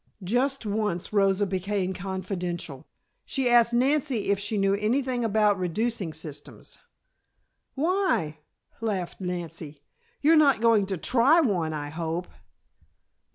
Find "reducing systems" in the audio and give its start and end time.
5.59-6.79